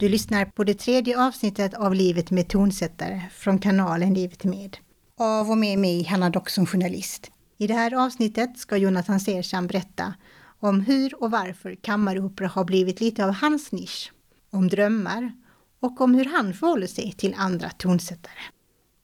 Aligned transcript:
Du 0.00 0.08
lyssnar 0.08 0.44
på 0.44 0.64
det 0.64 0.74
tredje 0.74 1.26
avsnittet 1.26 1.74
av 1.74 1.94
Livet 1.94 2.30
med 2.30 2.48
tonsättare 2.48 3.22
från 3.32 3.58
kanalen 3.58 4.14
Livet 4.14 4.44
med. 4.44 4.76
Av 5.18 5.50
och 5.50 5.58
med 5.58 5.78
mig, 5.78 6.04
Hanna 6.04 6.30
Dock 6.30 6.50
som 6.50 6.66
journalist. 6.66 7.30
I 7.58 7.66
det 7.66 7.74
här 7.74 8.04
avsnittet 8.04 8.58
ska 8.58 8.76
Jonathan 8.76 9.20
Sersham 9.20 9.66
berätta 9.66 10.14
om 10.60 10.80
hur 10.80 11.22
och 11.22 11.30
varför 11.30 11.74
kammaropera 11.74 12.48
har 12.48 12.64
blivit 12.64 13.00
lite 13.00 13.24
av 13.24 13.30
hans 13.30 13.72
nisch, 13.72 14.12
om 14.50 14.68
drömmar 14.68 15.32
och 15.80 16.00
om 16.00 16.14
hur 16.14 16.24
han 16.24 16.54
förhåller 16.54 16.86
sig 16.86 17.12
till 17.12 17.34
andra 17.38 17.70
tonsättare. 17.70 18.40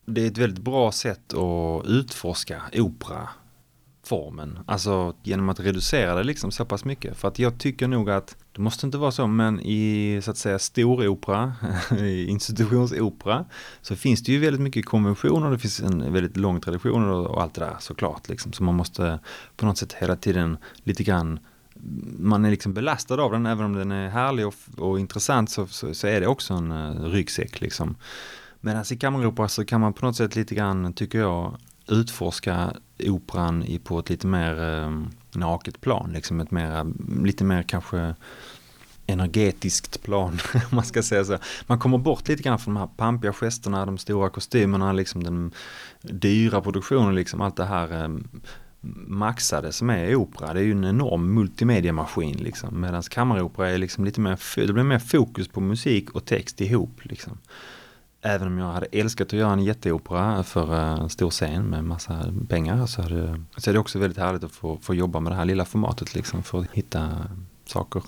Det 0.06 0.22
är 0.22 0.26
ett 0.26 0.38
väldigt 0.38 0.64
bra 0.64 0.92
sätt 0.92 1.34
att 1.34 1.86
utforska 1.86 2.62
opera 2.74 3.28
formen. 4.06 4.58
Alltså 4.66 5.14
genom 5.22 5.48
att 5.48 5.60
reducera 5.60 6.14
det 6.14 6.24
liksom 6.24 6.50
så 6.50 6.64
pass 6.64 6.84
mycket. 6.84 7.16
För 7.16 7.28
att 7.28 7.38
jag 7.38 7.58
tycker 7.58 7.88
nog 7.88 8.10
att 8.10 8.36
det 8.52 8.62
måste 8.62 8.86
inte 8.86 8.98
vara 8.98 9.10
så, 9.10 9.26
men 9.26 9.60
i 9.60 10.20
så 10.24 10.30
att 10.30 10.36
säga 10.36 10.58
storopera, 10.58 11.52
i 11.98 12.26
institutionsopera, 12.26 13.44
så 13.82 13.96
finns 13.96 14.22
det 14.22 14.32
ju 14.32 14.38
väldigt 14.38 14.62
mycket 14.62 14.86
konventioner, 14.86 15.50
det 15.50 15.58
finns 15.58 15.80
en 15.80 16.12
väldigt 16.12 16.36
lång 16.36 16.60
tradition 16.60 17.10
och, 17.10 17.26
och 17.26 17.42
allt 17.42 17.54
det 17.54 17.60
där 17.60 17.76
såklart. 17.80 18.28
Liksom. 18.28 18.52
Så 18.52 18.62
man 18.62 18.74
måste 18.74 19.18
på 19.56 19.66
något 19.66 19.78
sätt 19.78 19.92
hela 19.92 20.16
tiden 20.16 20.58
lite 20.84 21.02
grann 21.02 21.38
man 22.18 22.44
är 22.44 22.50
liksom 22.50 22.74
belastad 22.74 23.22
av 23.22 23.32
den, 23.32 23.46
även 23.46 23.64
om 23.64 23.72
den 23.72 23.92
är 23.92 24.08
härlig 24.08 24.46
och, 24.46 24.54
och 24.78 25.00
intressant 25.00 25.50
så, 25.50 25.66
så, 25.66 25.94
så, 25.94 26.06
är 26.06 26.20
det 26.20 26.26
också 26.26 26.54
en 26.54 26.72
uh, 26.72 27.04
ryggsäck 27.04 27.60
liksom. 27.60 27.96
Medan 28.60 28.84
i 28.90 28.96
kammaropera 28.96 29.48
så 29.48 29.64
kan 29.64 29.80
man 29.80 29.92
på 29.92 30.06
något 30.06 30.16
sätt 30.16 30.36
lite 30.36 30.54
grann, 30.54 30.92
tycker 30.92 31.18
jag, 31.18 31.56
utforska 31.88 32.72
operan 32.98 33.62
i, 33.62 33.78
på 33.78 33.98
ett 33.98 34.10
lite 34.10 34.26
mer 34.26 34.62
eh, 34.62 35.02
naket 35.32 35.80
plan, 35.80 36.10
liksom 36.12 36.40
ett 36.40 36.50
mer, 36.50 36.86
lite 37.24 37.44
mer 37.44 37.62
kanske 37.62 38.14
energetiskt 39.06 40.02
plan, 40.02 40.38
om 40.54 40.60
man 40.70 40.84
ska 40.84 41.02
säga 41.02 41.24
så. 41.24 41.38
Man 41.66 41.78
kommer 41.78 41.98
bort 41.98 42.28
lite 42.28 42.42
grann 42.42 42.58
från 42.58 42.74
de 42.74 42.80
här 42.80 42.90
pampiga 42.96 43.32
gesterna, 43.32 43.86
de 43.86 43.98
stora 43.98 44.30
kostymerna, 44.30 44.92
liksom 44.92 45.24
den 45.24 45.52
dyra 46.00 46.60
produktionen, 46.60 47.14
liksom 47.14 47.40
allt 47.40 47.56
det 47.56 47.64
här 47.64 48.02
eh, 48.02 48.08
maxade 49.06 49.72
som 49.72 49.90
är 49.90 50.14
opera. 50.14 50.54
Det 50.54 50.60
är 50.60 50.64
ju 50.64 50.72
en 50.72 50.84
enorm 50.84 51.34
multimediamaskin 51.34 52.36
liksom. 52.36 52.80
Medan 52.80 53.02
kammaropera 53.02 53.70
är 53.70 53.78
liksom 53.78 54.04
lite 54.04 54.20
mer, 54.20 54.66
det 54.66 54.72
blir 54.72 54.84
mer 54.84 54.98
fokus 54.98 55.48
på 55.48 55.60
musik 55.60 56.10
och 56.10 56.24
text 56.24 56.60
ihop 56.60 57.00
liksom. 57.02 57.38
Även 58.22 58.48
om 58.48 58.58
jag 58.58 58.66
hade 58.66 58.86
älskat 58.92 59.26
att 59.26 59.32
göra 59.32 59.52
en 59.52 59.64
jätteopera 59.64 60.42
för 60.42 60.74
eh, 60.74 61.00
en 61.00 61.08
stor 61.08 61.30
scen 61.30 61.64
med 61.64 61.84
massa 61.84 62.34
pengar 62.48 62.86
så, 62.86 63.02
hade, 63.02 63.40
så 63.56 63.70
är 63.70 63.74
det 63.74 63.78
också 63.78 63.98
väldigt 63.98 64.18
härligt 64.18 64.44
att 64.44 64.52
få, 64.52 64.78
få 64.82 64.94
jobba 64.94 65.20
med 65.20 65.32
det 65.32 65.36
här 65.36 65.44
lilla 65.44 65.64
formatet 65.64 66.14
liksom 66.14 66.42
för 66.42 66.60
att 66.60 66.70
hitta 66.72 67.10
saker. 67.64 68.02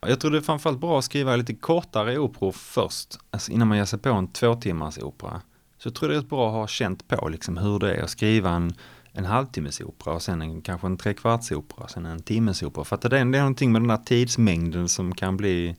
Jag 0.00 0.20
tror 0.20 0.30
det 0.30 0.36
är 0.36 0.42
framförallt 0.42 0.80
bra 0.80 0.98
att 0.98 1.04
skriva 1.04 1.36
lite 1.36 1.54
kortare 1.54 2.18
operor 2.18 2.52
först, 2.52 3.18
alltså 3.30 3.52
innan 3.52 3.68
man 3.68 3.78
ger 3.78 3.84
sig 3.84 3.98
på 3.98 4.08
en 4.08 4.28
två 4.28 4.54
timmars 4.54 4.98
opera. 4.98 5.40
Så 5.78 5.88
jag 5.88 5.94
tror 5.94 6.08
det 6.08 6.16
är 6.16 6.20
bra 6.20 6.48
att 6.48 6.54
ha 6.54 6.66
känt 6.66 7.08
på 7.08 7.28
liksom 7.28 7.56
hur 7.56 7.78
det 7.78 7.94
är 7.94 8.02
att 8.02 8.10
skriva 8.10 8.50
en, 8.50 8.74
en 9.12 9.24
halvtimmes 9.24 9.80
opera 9.80 10.14
och 10.14 10.22
sen 10.22 10.42
en, 10.42 10.62
kanske 10.62 10.86
en 10.86 10.96
trekvarts 10.96 11.52
opera, 11.52 11.88
sen 11.88 12.06
en 12.06 12.22
timmes 12.22 12.62
opera. 12.62 12.84
För 12.84 12.94
att 12.94 13.02
det 13.02 13.06
är, 13.06 13.10
det 13.10 13.38
är 13.38 13.42
någonting 13.42 13.72
med 13.72 13.82
den 13.82 13.90
här 13.90 13.96
tidsmängden 14.04 14.88
som 14.88 15.14
kan 15.14 15.36
bli 15.36 15.76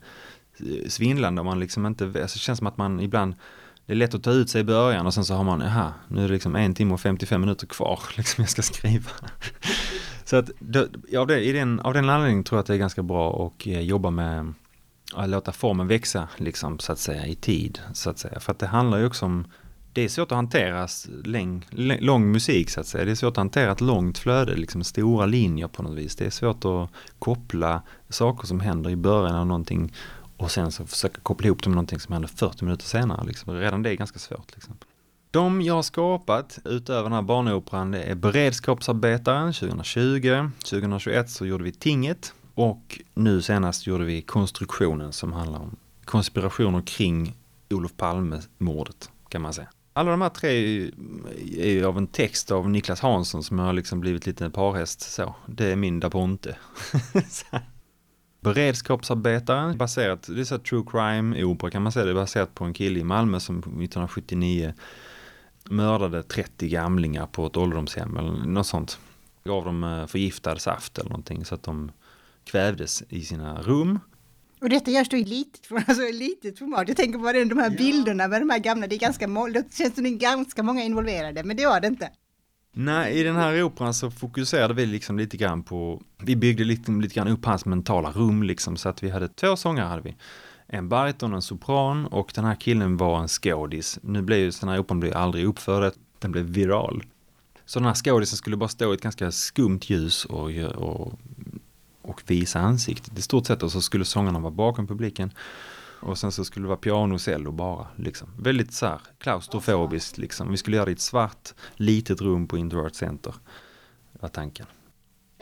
Eh, 0.59 0.89
svindlande 0.89 1.41
om 1.41 1.47
man 1.47 1.59
liksom 1.59 1.85
inte, 1.85 2.05
alltså 2.05 2.21
det 2.21 2.39
känns 2.39 2.57
som 2.57 2.67
att 2.67 2.77
man 2.77 2.99
ibland 2.99 3.35
det 3.87 3.93
är 3.93 3.97
lätt 3.97 4.13
att 4.13 4.23
ta 4.23 4.31
ut 4.31 4.49
sig 4.49 4.61
i 4.61 4.63
början 4.63 5.05
och 5.05 5.13
sen 5.13 5.25
så 5.25 5.33
har 5.33 5.43
man, 5.43 5.61
jaha, 5.61 5.93
nu 6.07 6.23
är 6.23 6.27
det 6.27 6.33
liksom 6.33 6.55
en 6.55 6.73
timme 6.73 6.93
och 6.93 7.01
55 7.01 7.41
minuter 7.41 7.67
kvar, 7.67 7.99
liksom 8.17 8.41
jag 8.41 8.49
ska 8.49 8.61
skriva. 8.61 9.11
så 10.25 10.35
att 10.35 10.49
av, 11.17 11.27
det, 11.27 11.39
i 11.39 11.51
den, 11.51 11.79
av 11.79 11.93
den 11.93 12.09
anledningen 12.09 12.43
tror 12.43 12.57
jag 12.57 12.61
att 12.61 12.67
det 12.67 12.73
är 12.73 12.77
ganska 12.77 13.03
bra 13.03 13.47
att 13.47 13.67
eh, 13.67 13.81
jobba 13.81 14.09
med 14.09 14.53
att 15.13 15.29
låta 15.29 15.51
formen 15.51 15.87
växa, 15.87 16.27
liksom 16.37 16.79
så 16.79 16.91
att 16.91 16.99
säga 16.99 17.27
i 17.27 17.35
tid, 17.35 17.79
så 17.93 18.09
att 18.09 18.19
säga. 18.19 18.39
För 18.39 18.51
att 18.51 18.59
det 18.59 18.67
handlar 18.67 18.97
ju 18.97 19.05
också 19.05 19.25
om, 19.25 19.47
det 19.93 20.01
är 20.01 20.09
svårt 20.09 20.31
att 20.31 20.35
hantera 20.35 20.87
läng, 21.23 21.65
lång 21.99 22.31
musik 22.31 22.69
så 22.69 22.79
att 22.79 22.87
säga. 22.87 23.05
Det 23.05 23.11
är 23.11 23.15
svårt 23.15 23.31
att 23.31 23.37
hantera 23.37 23.71
ett 23.71 23.81
långt 23.81 24.17
flöde, 24.17 24.55
liksom 24.55 24.83
stora 24.83 25.25
linjer 25.25 25.67
på 25.67 25.83
något 25.83 25.97
vis. 25.97 26.15
Det 26.15 26.25
är 26.25 26.29
svårt 26.29 26.65
att 26.65 26.89
koppla 27.19 27.81
saker 28.09 28.47
som 28.47 28.59
händer 28.59 28.89
i 28.89 28.95
början 28.95 29.35
av 29.35 29.47
någonting 29.47 29.93
och 30.37 30.51
sen 30.51 30.71
så 30.71 30.85
försöka 30.85 31.21
koppla 31.21 31.47
ihop 31.47 31.63
det 31.63 31.69
med 31.69 31.75
någonting 31.75 31.99
som 31.99 32.13
händer 32.13 32.29
40 32.29 32.65
minuter 32.65 32.85
senare. 32.85 33.25
Liksom. 33.27 33.53
Redan 33.53 33.83
det 33.83 33.89
är 33.89 33.95
ganska 33.95 34.19
svårt. 34.19 34.51
Liksom. 34.53 34.77
De 35.31 35.61
jag 35.61 35.73
har 35.73 35.81
skapat 35.81 36.59
utöver 36.65 37.03
den 37.03 37.13
här 37.13 37.21
barnoperan 37.21 37.91
det 37.91 38.03
är 38.03 38.15
Beredskapsarbetaren 38.15 39.53
2020. 39.53 40.49
2021 40.57 41.29
så 41.29 41.45
gjorde 41.45 41.63
vi 41.63 41.71
Tinget 41.71 42.33
och 42.53 43.01
nu 43.13 43.41
senast 43.41 43.87
gjorde 43.87 44.05
vi 44.05 44.21
Konstruktionen 44.21 45.13
som 45.13 45.33
handlar 45.33 45.59
om 45.59 45.75
konspirationer 46.05 46.81
kring 46.81 47.35
Olof 47.69 47.91
Palme-mordet 47.97 49.09
kan 49.29 49.41
man 49.41 49.53
säga. 49.53 49.67
Alla 49.93 50.11
de 50.11 50.21
här 50.21 50.29
tre 50.29 50.49
är 51.57 51.71
ju 51.71 51.85
av 51.85 51.97
en 51.97 52.07
text 52.07 52.51
av 52.51 52.69
Niklas 52.69 52.99
Hansson 52.99 53.43
som 53.43 53.59
har 53.59 53.73
liksom 53.73 53.99
blivit 53.99 54.25
lite 54.25 54.49
parhäst 54.49 55.01
så. 55.01 55.35
Det 55.45 55.71
är 55.71 55.75
min 55.75 55.99
Da 55.99 56.09
Ponte. 56.09 56.57
Beredskapsarbetaren, 58.39 59.77
baserat, 59.77 60.27
det 60.27 60.41
är 60.41 60.43
så 60.43 60.57
true 60.57 60.83
crime 60.91 61.43
opera 61.43 61.71
kan 61.71 61.81
man 61.81 61.91
säga, 61.91 62.05
det 62.05 62.11
är 62.11 62.15
baserat 62.15 62.55
på 62.55 62.65
en 62.65 62.73
kille 62.73 62.99
i 62.99 63.03
Malmö 63.03 63.39
som 63.39 63.57
1979 63.57 64.73
mördade 65.63 66.23
30 66.23 66.69
gamlingar 66.69 67.25
på 67.25 67.45
ett 67.45 67.57
ålderdomshem 67.57 68.17
eller 68.17 68.31
något 68.31 68.67
sånt. 68.67 68.99
Gav 69.43 69.65
dem 69.65 69.83
eh, 69.83 70.05
förgiftad 70.05 70.59
saft 70.59 70.97
eller 70.97 71.09
någonting 71.09 71.45
så 71.45 71.55
att 71.55 71.63
de 71.63 71.91
kvävdes 72.43 73.03
i 73.09 73.21
sina 73.21 73.61
rum. 73.61 73.99
Och 74.61 74.69
detta 74.69 74.91
görs 74.91 75.09
då 75.09 75.17
i 75.17 75.25
litet, 75.25 75.71
alltså 75.87 76.01
litet 76.11 76.59
format. 76.59 76.87
Jag 76.87 76.97
tänker 76.97 77.19
på 77.19 77.55
de 77.55 77.59
här 77.59 77.69
bilderna 77.69 78.27
med 78.27 78.41
de 78.41 78.49
här 78.49 78.59
gamla, 78.59 78.87
det 78.87 78.95
är 78.95 78.99
ganska 78.99 79.27
det 79.27 79.75
känns 79.75 79.95
som 79.95 80.03
det 80.03 80.09
är 80.09 80.17
ganska 80.17 80.63
många 80.63 80.83
involverade, 80.83 81.43
men 81.43 81.57
det 81.57 81.65
var 81.65 81.79
det 81.79 81.87
inte. 81.87 82.09
Nej, 82.79 83.19
i 83.19 83.23
den 83.23 83.35
här 83.35 83.63
operan 83.63 83.93
så 83.93 84.11
fokuserade 84.11 84.73
vi 84.73 84.85
liksom 84.85 85.17
lite 85.17 85.37
grann 85.37 85.63
på, 85.63 86.01
vi 86.17 86.35
byggde 86.35 86.63
lite, 86.63 86.91
lite 86.91 87.15
grann 87.15 87.27
upp 87.27 87.45
hans 87.45 87.65
mentala 87.65 88.11
rum 88.11 88.43
liksom 88.43 88.77
så 88.77 88.89
att 88.89 89.03
vi 89.03 89.09
hade 89.09 89.27
två 89.27 89.55
sångare 89.55 89.87
hade 89.87 90.01
vi. 90.01 90.15
En 90.67 90.89
bariton 90.89 91.33
en 91.33 91.41
sopran 91.41 92.05
och 92.05 92.31
den 92.35 92.45
här 92.45 92.55
killen 92.55 92.97
var 92.97 93.19
en 93.19 93.27
skådis. 93.27 93.99
Nu 94.01 94.21
blev 94.21 94.39
ju 94.39 94.51
den 94.51 94.69
här 94.69 94.79
operan 94.79 94.99
blev 94.99 95.17
aldrig 95.17 95.45
uppförd, 95.45 95.93
den 96.19 96.31
blev 96.31 96.45
viral. 96.45 97.03
Så 97.65 97.79
den 97.79 97.87
här 97.87 97.95
skådisen 97.95 98.37
skulle 98.37 98.57
bara 98.57 98.69
stå 98.69 98.91
i 98.91 98.95
ett 98.95 99.01
ganska 99.01 99.31
skumt 99.31 99.81
ljus 99.83 100.25
och, 100.25 100.49
och, 100.75 101.19
och 102.01 102.21
visa 102.27 102.59
ansiktet 102.59 103.17
i 103.17 103.21
stort 103.21 103.45
sett 103.45 103.63
och 103.63 103.71
så 103.71 103.81
skulle 103.81 104.05
sångarna 104.05 104.39
vara 104.39 104.51
bakom 104.51 104.87
publiken. 104.87 105.31
Och 105.99 106.17
sen 106.17 106.31
så 106.31 106.45
skulle 106.45 106.63
det 106.63 106.67
vara 106.67 106.77
piano 106.77 107.19
cello 107.19 107.51
bara. 107.51 107.87
Liksom. 107.95 108.27
Väldigt 108.37 108.73
så 108.73 108.85
här 108.85 108.99
klaustrofobiskt 109.17 110.17
liksom. 110.17 110.51
Vi 110.51 110.57
skulle 110.57 110.75
göra 110.75 110.85
det 110.85 110.91
i 110.91 110.93
ett 110.93 110.99
svart 110.99 111.53
litet 111.75 112.21
rum 112.21 112.47
på 112.47 112.57
Introvert 112.57 112.93
Center. 112.93 113.33
Var 114.19 114.29
tanken. 114.29 114.65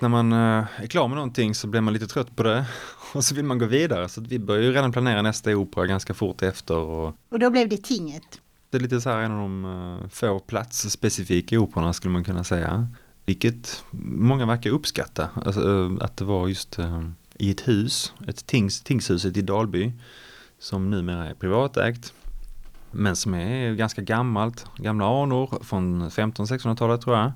När 0.01 0.09
man 0.09 0.33
uh, 0.33 0.65
är 0.77 0.87
klar 0.87 1.07
med 1.07 1.15
någonting 1.15 1.55
så 1.55 1.67
blir 1.67 1.81
man 1.81 1.93
lite 1.93 2.07
trött 2.07 2.35
på 2.35 2.43
det 2.43 2.65
och 3.13 3.23
så 3.23 3.35
vill 3.35 3.45
man 3.45 3.59
gå 3.59 3.65
vidare. 3.65 4.09
Så 4.09 4.21
vi 4.21 4.39
börjar 4.39 4.63
ju 4.63 4.71
redan 4.71 4.91
planera 4.91 5.21
nästa 5.21 5.55
opera 5.55 5.85
ganska 5.85 6.13
fort 6.13 6.41
efter. 6.41 6.77
Och, 6.77 7.15
och 7.29 7.39
då 7.39 7.49
blev 7.49 7.69
det 7.69 7.77
Tinget? 7.77 8.41
Det 8.69 8.77
är 8.77 8.81
lite 8.81 9.01
så 9.01 9.09
här 9.09 9.19
en 9.19 9.31
av 9.31 9.37
de 9.37 9.65
uh, 9.65 10.07
få 10.07 10.39
platsspecifika 10.39 11.59
operorna 11.59 11.93
skulle 11.93 12.13
man 12.13 12.23
kunna 12.23 12.43
säga. 12.43 12.87
Vilket 13.25 13.83
många 13.91 14.45
verkar 14.45 14.69
uppskatta. 14.69 15.29
Alltså, 15.45 15.61
uh, 15.61 15.97
att 16.01 16.17
det 16.17 16.25
var 16.25 16.47
just 16.47 16.79
i 17.39 17.51
ett 17.51 17.67
hus, 17.67 18.13
ett 18.27 18.45
tings, 18.45 18.81
tingshuset 18.81 19.37
i 19.37 19.41
Dalby 19.41 19.91
som 20.59 20.89
numera 20.89 21.27
är 21.27 21.33
privatägt 21.33 22.13
men 22.95 23.15
som 23.15 23.33
är 23.33 23.73
ganska 23.73 24.01
gammalt, 24.01 24.65
gamla 24.77 25.23
anor 25.23 25.63
från 25.63 26.09
1500-1600-talet 26.09 27.01
tror 27.01 27.17
jag. 27.17 27.31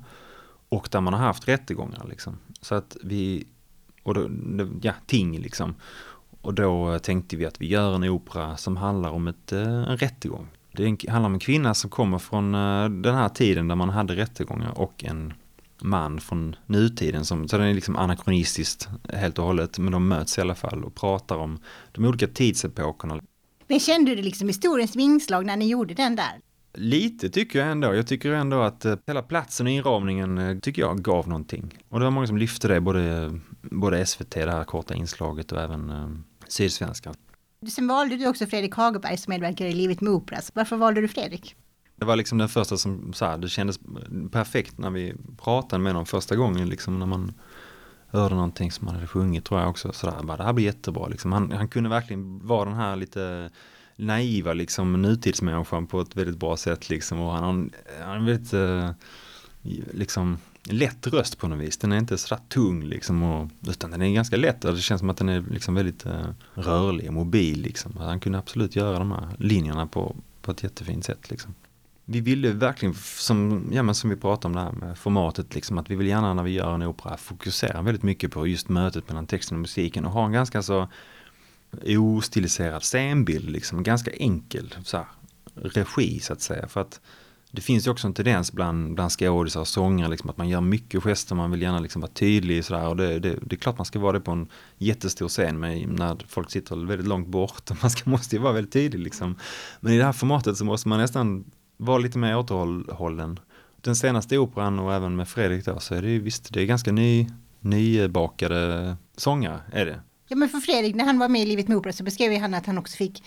Och 0.69 0.87
där 0.91 1.01
man 1.01 1.13
har 1.13 1.19
haft 1.19 1.47
rättegångar 1.47 2.05
liksom. 2.09 2.37
Så 2.61 2.75
att 2.75 2.97
vi, 3.03 3.47
och 4.03 4.13
då, 4.13 4.29
ja, 4.81 4.93
ting 5.05 5.39
liksom. 5.39 5.75
Och 6.41 6.53
då 6.53 6.99
tänkte 6.99 7.35
vi 7.35 7.45
att 7.45 7.61
vi 7.61 7.67
gör 7.67 7.95
en 7.95 8.03
opera 8.03 8.57
som 8.57 8.77
handlar 8.77 9.09
om 9.09 9.27
ett, 9.27 9.51
eh, 9.51 9.67
en 9.67 9.97
rättegång. 9.97 10.47
Det 10.71 11.09
handlar 11.09 11.25
om 11.25 11.33
en 11.33 11.39
kvinna 11.39 11.73
som 11.73 11.89
kommer 11.89 12.17
från 12.17 12.55
eh, 12.55 12.89
den 12.89 13.15
här 13.15 13.29
tiden 13.29 13.67
där 13.67 13.75
man 13.75 13.89
hade 13.89 14.15
rättegångar 14.15 14.79
och 14.79 15.03
en 15.03 15.33
man 15.81 16.21
från 16.21 16.55
nutiden. 16.65 17.25
Som, 17.25 17.47
så 17.47 17.57
den 17.57 17.67
är 17.67 17.73
liksom 17.73 17.95
anakronistiskt 17.95 18.89
helt 19.13 19.39
och 19.39 19.45
hållet. 19.45 19.79
Men 19.79 19.91
de 19.91 20.07
möts 20.07 20.37
i 20.37 20.41
alla 20.41 20.55
fall 20.55 20.83
och 20.83 20.95
pratar 20.95 21.37
om 21.37 21.59
de 21.91 22.05
olika 22.05 22.27
tidsepokerna. 22.27 23.19
Men 23.67 23.79
kände 23.79 24.15
du 24.15 24.21
liksom 24.21 24.47
historiens 24.47 24.95
vingslag 24.95 25.45
när 25.45 25.57
ni 25.57 25.67
gjorde 25.67 25.93
den 25.93 26.15
där? 26.15 26.41
Lite 26.73 27.29
tycker 27.29 27.59
jag 27.59 27.71
ändå. 27.71 27.95
Jag 27.95 28.07
tycker 28.07 28.31
ändå 28.31 28.61
att 28.61 28.85
uh, 28.85 28.95
hela 29.07 29.21
platsen 29.21 29.65
och 29.65 29.71
inramningen 29.71 30.37
uh, 30.37 30.59
tycker 30.59 30.81
jag 30.81 31.01
gav 31.01 31.27
någonting. 31.27 31.77
Och 31.89 31.99
det 31.99 32.05
var 32.05 32.11
många 32.11 32.27
som 32.27 32.37
lyfte 32.37 32.67
det, 32.67 32.81
både, 32.81 33.39
både 33.61 34.05
SVT, 34.05 34.31
det 34.31 34.51
här 34.51 34.63
korta 34.63 34.93
inslaget 34.93 35.51
och 35.51 35.61
även 35.61 35.89
uh, 35.89 36.09
Sydsvenskan. 36.47 37.13
Sen 37.67 37.87
valde 37.87 38.17
du 38.17 38.27
också 38.27 38.45
Fredrik 38.45 38.75
Hagerberg 38.75 39.17
som 39.17 39.31
medverkar 39.31 39.65
i 39.65 39.73
Livet 39.73 40.01
med 40.01 40.13
Operas. 40.13 40.51
Varför 40.55 40.77
valde 40.77 41.01
du 41.01 41.07
Fredrik? 41.07 41.55
Det 41.99 42.05
var 42.05 42.15
liksom 42.15 42.37
den 42.37 42.49
första 42.49 42.77
som, 42.77 43.13
så 43.13 43.25
här, 43.25 43.37
det 43.37 43.49
kändes 43.49 43.79
perfekt 44.31 44.77
när 44.77 44.89
vi 44.89 45.15
pratade 45.37 45.83
med 45.83 45.93
honom 45.93 46.05
första 46.05 46.35
gången, 46.35 46.69
liksom 46.69 46.99
när 46.99 47.05
man 47.05 47.33
hörde 48.07 48.35
någonting 48.35 48.71
som 48.71 48.87
han 48.87 48.95
hade 48.95 49.07
sjungit 49.07 49.45
tror 49.45 49.59
jag 49.59 49.69
också. 49.69 49.93
Sådär, 49.93 50.23
bara, 50.23 50.37
det 50.37 50.43
här 50.43 50.53
blir 50.53 50.65
jättebra 50.65 51.07
liksom. 51.07 51.31
Han, 51.31 51.51
han 51.51 51.67
kunde 51.67 51.89
verkligen 51.89 52.47
vara 52.47 52.65
den 52.65 52.77
här 52.77 52.95
lite 52.95 53.49
naiva 53.95 54.53
liksom 54.53 55.01
nutidsmänniskan 55.01 55.87
på 55.87 56.01
ett 56.01 56.15
väldigt 56.15 56.37
bra 56.37 56.57
sätt 56.57 56.89
liksom. 56.89 57.19
Och 57.19 57.33
han 57.33 57.43
har 57.43 57.49
en, 57.49 57.71
han 58.03 58.25
väldigt 58.25 58.53
eh, 58.53 58.91
liksom 59.93 60.37
lätt 60.63 61.07
röst 61.07 61.37
på 61.37 61.47
något 61.47 61.59
vis. 61.59 61.77
Den 61.77 61.91
är 61.91 61.97
inte 61.97 62.17
så 62.17 62.37
tung 62.47 62.83
liksom. 62.83 63.23
Och, 63.23 63.49
utan 63.67 63.91
den 63.91 64.01
är 64.01 64.13
ganska 64.13 64.37
lätt 64.37 64.61
det 64.61 64.77
känns 64.77 64.99
som 64.99 65.09
att 65.09 65.17
den 65.17 65.29
är 65.29 65.41
liksom 65.51 65.75
väldigt 65.75 66.05
eh, 66.05 66.29
rörlig 66.53 67.07
och 67.07 67.13
mobil 67.13 67.61
liksom. 67.61 67.97
Han 67.97 68.19
kunde 68.19 68.39
absolut 68.39 68.75
göra 68.75 68.99
de 68.99 69.11
här 69.11 69.27
linjerna 69.37 69.87
på, 69.87 70.15
på 70.41 70.51
ett 70.51 70.63
jättefint 70.63 71.05
sätt 71.05 71.29
liksom. 71.29 71.55
Vi 72.11 72.21
ville 72.21 72.51
verkligen, 72.51 72.93
som, 73.17 73.69
ja, 73.71 73.83
men 73.83 73.95
som 73.95 74.09
vi 74.09 74.15
pratade 74.15 74.47
om 74.47 74.53
det 74.53 74.61
här 74.61 74.87
med 74.87 74.97
formatet, 74.97 75.55
liksom, 75.55 75.77
att 75.77 75.89
vi 75.89 75.95
vill 75.95 76.07
gärna 76.07 76.33
när 76.33 76.43
vi 76.43 76.51
gör 76.51 76.73
en 76.73 76.83
opera 76.83 77.17
fokusera 77.17 77.81
väldigt 77.81 78.03
mycket 78.03 78.31
på 78.31 78.47
just 78.47 78.69
mötet 78.69 79.07
mellan 79.07 79.27
texten 79.27 79.55
och 79.57 79.61
musiken 79.61 80.05
och 80.05 80.11
ha 80.11 80.25
en 80.25 80.31
ganska 80.31 80.61
så 80.61 80.87
ostiliserad 81.97 82.83
scenbild, 82.83 83.49
liksom, 83.49 83.83
ganska 83.83 84.11
enkel 84.11 84.75
så 84.83 84.97
här, 84.97 85.05
regi 85.55 86.19
så 86.19 86.33
att 86.33 86.41
säga. 86.41 86.67
För 86.67 86.81
att 86.81 87.01
det 87.51 87.61
finns 87.61 87.87
ju 87.87 87.91
också 87.91 88.07
en 88.07 88.13
tendens 88.13 88.51
bland, 88.51 88.95
bland 88.95 89.11
skådisar 89.11 89.59
och 89.59 89.67
sångare 89.67 90.09
liksom, 90.09 90.29
att 90.29 90.37
man 90.37 90.49
gör 90.49 90.61
mycket 90.61 91.03
gester, 91.03 91.35
man 91.35 91.51
vill 91.51 91.61
gärna 91.61 91.79
liksom 91.79 92.01
vara 92.01 92.11
tydlig 92.11 92.65
sådär, 92.65 92.87
och 92.87 92.97
det, 92.97 93.19
det, 93.19 93.39
det, 93.41 93.55
är 93.55 93.57
klart 93.57 93.77
man 93.77 93.85
ska 93.85 93.99
vara 93.99 94.13
det 94.13 94.19
på 94.19 94.31
en 94.31 94.47
jättestor 94.77 95.27
scen 95.27 95.59
men 95.59 95.89
när 95.89 96.17
folk 96.27 96.51
sitter 96.51 96.75
väldigt 96.75 97.07
långt 97.07 97.27
bort 97.27 97.69
man 97.81 97.91
ska, 97.91 98.09
måste 98.09 98.35
ju 98.35 98.41
vara 98.41 98.53
väldigt 98.53 98.73
tydlig 98.73 98.99
liksom. 98.99 99.35
Men 99.79 99.93
i 99.93 99.97
det 99.97 100.03
här 100.03 100.13
formatet 100.13 100.57
så 100.57 100.65
måste 100.65 100.87
man 100.87 100.99
nästan 100.99 101.45
vara 101.79 101.97
lite 101.97 102.17
mer 102.17 102.37
återhållen. 102.37 103.39
Den 103.81 103.95
senaste 103.95 104.37
operan 104.37 104.79
och 104.79 104.93
även 104.93 105.15
med 105.15 105.27
Fredrik 105.27 105.65
då 105.65 105.79
så 105.79 105.95
är 105.95 106.01
det 106.01 106.09
ju 106.09 106.19
visst, 106.19 106.53
det 106.53 106.61
är 106.61 106.65
ganska 106.65 106.91
ny, 106.91 107.27
nybakade 107.59 108.95
sångare 109.17 109.61
är 109.71 109.85
det. 109.85 110.01
Ja 110.27 110.35
men 110.35 110.49
för 110.49 110.59
Fredrik, 110.59 110.95
när 110.95 111.05
han 111.05 111.19
var 111.19 111.29
med 111.29 111.41
i 111.41 111.45
Livet 111.45 111.67
med 111.67 111.77
Opera 111.77 111.93
så 111.93 112.03
beskrev 112.03 112.41
han 112.41 112.53
att 112.53 112.65
han 112.65 112.77
också 112.77 112.97
fick 112.97 113.23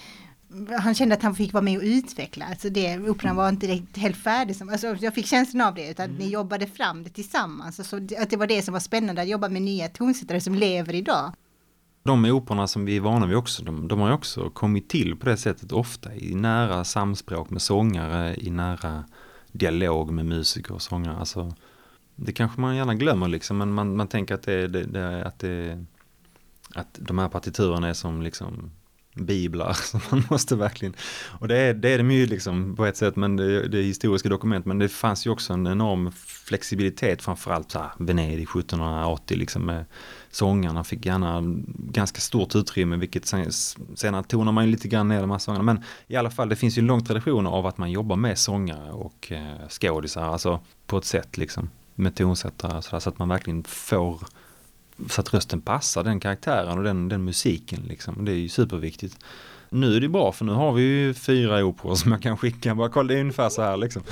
han 0.79 0.95
kände 0.95 1.15
att 1.15 1.23
han 1.23 1.35
fick 1.35 1.53
vara 1.53 1.63
med 1.63 1.79
och 1.79 1.85
utveckla, 1.85 2.47
alltså 2.47 2.69
det, 2.69 2.99
operan 2.99 3.37
var 3.37 3.49
inte 3.49 3.83
helt 3.95 4.17
färdig. 4.17 4.57
Som, 4.57 4.69
alltså 4.69 4.97
jag 5.01 5.15
fick 5.15 5.27
känslan 5.27 5.69
av 5.69 5.75
det, 5.75 5.91
utan 5.91 6.05
mm. 6.05 6.17
ni 6.17 6.29
jobbade 6.29 6.67
fram 6.67 7.05
det 7.05 7.11
tillsammans. 7.11 7.79
Alltså 7.79 7.97
att 7.97 8.31
det 8.31 8.37
var 8.37 8.47
det 8.47 8.63
som 8.63 8.73
var 8.73 8.81
spännande, 8.81 9.23
att 9.23 9.29
jobba 9.29 9.49
med 9.49 9.63
nya 9.63 9.89
tonsättare 9.89 10.41
som 10.41 10.55
lever 10.55 10.95
idag. 10.95 11.33
De 12.03 12.25
operorna 12.25 12.67
som 12.67 12.85
vi 12.85 12.97
är 12.97 13.01
vana 13.01 13.27
vid 13.27 13.37
också, 13.37 13.65
de, 13.65 13.89
de 13.89 14.01
har 14.01 14.09
ju 14.09 14.15
också 14.15 14.51
kommit 14.51 14.89
till 14.89 15.17
på 15.17 15.29
det 15.29 15.37
sättet 15.37 15.73
ofta 15.73 16.15
i 16.15 16.35
nära 16.35 16.85
samspråk 16.85 17.51
med 17.51 17.63
sångare, 17.63 18.37
i 18.37 18.51
nära 18.51 19.05
dialog 19.53 20.13
med 20.13 20.27
musiker 20.27 20.75
och 20.75 20.83
sångare. 20.83 21.17
Alltså, 21.17 21.55
det 22.17 22.33
kanske 22.33 22.61
man 22.61 22.77
gärna 22.77 22.95
glömmer 22.95 23.29
liksom, 23.29 23.59
men 23.59 23.73
man, 23.73 23.97
man 23.97 24.09
tänker 24.09 24.35
att, 24.35 24.43
det, 24.43 24.69
det, 24.69 24.83
det, 24.83 25.27
att, 25.27 25.39
det, 25.39 25.85
att 26.75 26.99
de 27.01 27.19
här 27.19 27.29
partiturerna 27.29 27.89
är 27.89 27.95
som 27.95 28.23
liksom 28.23 28.71
biblar 29.15 29.73
som 29.83 30.01
man 30.11 30.25
måste 30.31 30.57
verkligen, 30.57 30.95
och 31.39 31.49
det 31.49 31.57
är, 31.57 31.75
det 31.75 31.89
är 31.89 31.99
de 31.99 32.11
ju 32.11 32.27
liksom 32.27 32.77
på 32.77 32.87
ett 32.87 32.97
sätt, 32.97 33.17
men 33.17 33.37
det, 33.37 33.69
det 33.69 33.79
är 33.79 33.83
historiska 33.83 34.29
dokument, 34.29 34.67
men 34.67 34.79
det 34.79 34.89
fanns 34.89 35.27
ju 35.27 35.31
också 35.31 35.53
en 35.53 35.67
enorm 35.67 36.13
flexibilitet, 36.27 37.23
framförallt 37.23 37.71
så 37.71 37.79
här, 37.79 37.91
Venedig 37.99 38.43
1780 38.43 39.37
liksom 39.37 39.67
med 39.67 39.85
sångarna 40.31 40.85
fick 40.85 41.07
gärna 41.07 41.43
ganska 41.77 42.21
stort 42.21 42.55
utrymme, 42.55 42.97
vilket 42.97 43.27
sen, 43.27 43.53
senare 43.95 44.23
tonar 44.23 44.53
man 44.53 44.65
ju 44.65 44.71
lite 44.71 44.89
grann 44.89 45.09
ner 45.09 45.21
de 45.21 45.31
här 45.31 45.39
sångarna, 45.39 45.65
men 45.65 45.85
i 46.07 46.17
alla 46.17 46.31
fall 46.31 46.49
det 46.49 46.57
finns 46.57 46.79
ju 46.79 46.81
en 46.81 46.87
lång 46.87 47.05
tradition 47.05 47.47
av 47.47 47.67
att 47.67 47.79
man 47.79 47.91
jobbar 47.91 48.17
med 48.17 48.39
sångare 48.39 48.93
och 48.93 49.33
eh, 49.33 49.69
skådisar, 49.69 50.23
alltså 50.23 50.61
på 50.87 50.99
ett 50.99 51.05
sätt 51.05 51.37
liksom 51.37 51.71
med 51.95 52.15
tonsättare 52.15 52.83
så, 52.83 53.01
så 53.01 53.09
att 53.09 53.19
man 53.19 53.29
verkligen 53.29 53.65
får 53.65 54.21
så 55.11 55.21
att 55.21 55.35
rösten 55.35 55.61
passar 55.61 56.05
den 56.05 56.21
karaktären 56.21 56.79
och 56.79 56.85
den, 56.85 57.09
den 57.09 57.25
musiken 57.25 57.81
liksom. 57.89 58.25
Det 58.25 58.33
är 58.33 58.37
ju 58.37 58.49
superviktigt. 58.49 59.19
Nu 59.71 59.97
är 59.97 60.01
det 60.01 60.09
bra 60.09 60.33
för 60.33 60.45
nu 60.45 60.53
har 60.53 60.73
vi 60.73 60.83
ju 60.83 61.15
fyra 61.15 61.65
operor 61.65 61.95
som 61.95 62.13
jag 62.13 62.23
kan 62.23 62.37
skicka. 62.37 62.75
Bara 62.75 62.89
kolla 62.89 63.09
det 63.09 63.15
är 63.15 63.21
ungefär 63.21 63.49
så 63.49 63.63
här 63.63 63.77
liksom. 63.77 64.03